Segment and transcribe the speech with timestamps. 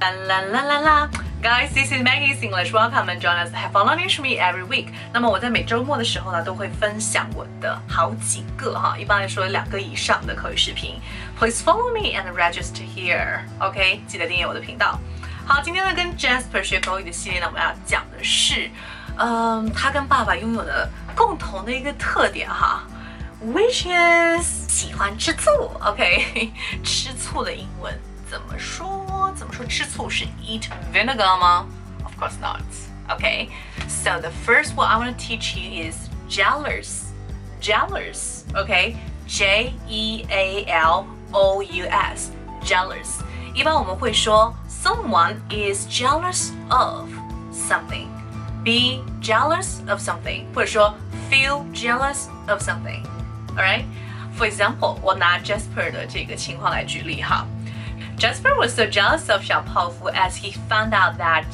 [0.00, 1.10] 啦啦啦啦啦
[1.42, 2.72] ！Guys, this is Maggie's English.
[2.72, 3.52] Welcome and join us.
[3.52, 4.88] Have fun learning with me every week.
[5.12, 11.00] 那么我在每周末的时候呢，都会分享我的好几个哈，一般来说两个以上的口语视频。
[11.36, 13.40] Please follow me and register here.
[13.58, 15.00] OK，记得订阅我的频道。
[15.44, 18.70] 好，今天呢跟 Jasper 学口语的系列呢，我们要讲的是，
[19.16, 22.84] 嗯，他跟爸爸拥有的共同的一个特点哈。
[23.44, 26.52] Which is 喜欢吃醋，OK？
[26.84, 27.92] 吃醋的英文
[28.29, 29.31] 怎么说？
[29.35, 31.67] 怎么说吃醋是 eat vinegar 吗？
[32.03, 32.61] Of course not.
[33.09, 33.49] Okay.
[33.87, 37.11] So the first one I want to teach you is jealous.
[37.61, 38.43] Jealous.
[38.53, 38.95] Okay.
[39.27, 42.31] J E A L O U S.
[42.63, 43.21] Jealous.
[43.53, 47.09] 一般我们会说 someone is jealous of
[47.51, 48.07] something.
[48.63, 50.95] Be jealous of something，或者说
[51.29, 53.85] feel jealous of something。Alright?
[54.37, 57.45] For example，我拿 Jasper 的这个情况来举例哈。
[58.18, 61.46] Jasper was so jealous of Xiaopofu as he found out that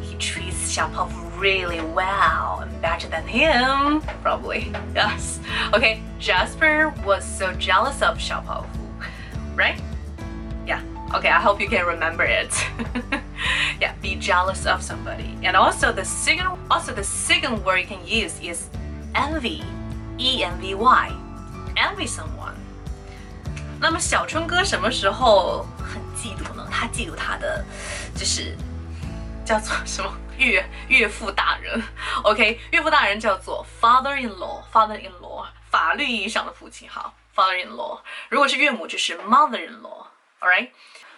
[0.00, 5.38] he treats Xiaopofu really well and better than him, probably, yes.
[5.74, 8.66] Okay, Jasper was so jealous of Xiaopofu,
[9.54, 9.78] right?
[10.66, 10.82] Yeah,
[11.14, 12.54] okay, I hope you can remember it.
[13.78, 15.36] yeah, be jealous of somebody.
[15.42, 18.70] And also the second, also the second word you can use is
[19.14, 19.62] envy,
[20.18, 22.56] E-N-V-Y, envy someone.
[23.80, 26.66] 那么小春哥什么时候很嫉妒呢？
[26.70, 27.64] 他嫉妒他的
[28.14, 28.56] 就是
[29.44, 31.82] 叫做什么岳岳父大人
[32.24, 38.00] ？OK，岳父大人叫做 father-in-law，father-in-law，法律意义上的父亲好，father-in-law。
[38.28, 40.06] 如果是岳母就是 mother in law。
[40.40, 40.68] All right，。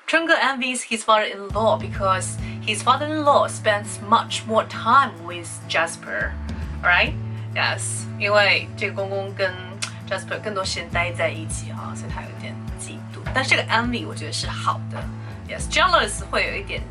[0.06, 2.36] 春哥 envies his father-in-law because
[2.66, 6.32] his father-in-law spends much more time with Jasper。
[6.82, 9.54] All right，yes，因为这个公公跟
[10.10, 13.20] Jasper 更多时间待在一起哈，所以他有点嫉妒。
[13.32, 15.00] 但这个 envy 我觉得是好的
[15.48, 16.82] ，yes，jealous 会有一点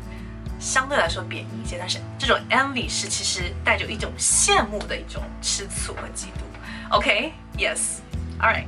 [0.58, 6.96] 相对来说贬义一些，但是这种 envy 是其实带着一种羡慕的一种吃醋和嫉妒。
[6.96, 8.64] OK，yes，all right。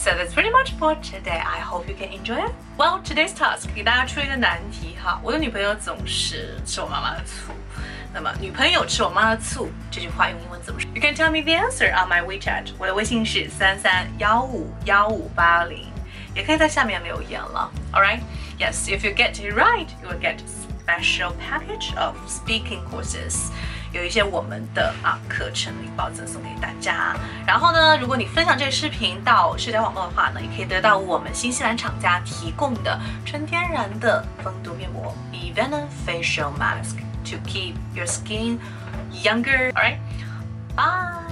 [0.00, 1.40] So that's pretty much for today.
[1.40, 2.52] I hope you can enjoy it.
[2.76, 5.20] Well, today's task 给大家出一个难题哈。
[5.22, 7.52] 我的女朋友总是吃我妈妈的醋。
[8.14, 10.88] 那么女朋友吃我妈的醋这句话用英文怎么说？
[10.94, 12.72] You can tell me the answer on my WeChat。
[12.78, 15.84] 我的微信是三三幺五幺五八零，
[16.34, 17.70] 也可以在下面留言了。
[17.92, 18.20] All right?
[18.58, 20.38] Yes, if you get it right, you will get
[20.86, 23.50] special package of speaking courses.
[23.91, 27.15] 有一些我们的啊课程礼包赠送给大家。
[27.45, 38.59] 然后呢，如果你分享这个视频到社交网络的话呢，也可以得到我们新西兰厂家提供的纯天然的蜂毒面膜 e v e n o m Facial Mask to keep your skin
[39.23, 39.71] younger.
[39.73, 41.30] All right，bye